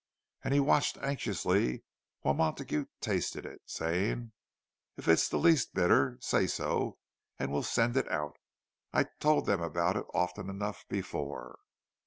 —And 0.43 0.51
he 0.51 0.59
watched 0.59 0.97
anxiously 0.97 1.83
while 2.21 2.33
Montague 2.33 2.85
tasted 3.01 3.45
it, 3.45 3.61
saying, 3.67 4.31
"If 4.97 5.07
it's 5.07 5.29
the 5.29 5.37
least 5.37 5.75
bit 5.75 5.83
bitter, 5.83 6.17
say 6.21 6.47
so; 6.47 6.97
and 7.37 7.51
we'll 7.51 7.61
send 7.61 7.95
it 7.95 8.09
out. 8.11 8.37
I've 8.91 9.15
told 9.19 9.45
them 9.45 9.61
about 9.61 9.97
it 9.97 10.05
often 10.11 10.49
enough 10.49 10.85
before." 10.89 11.59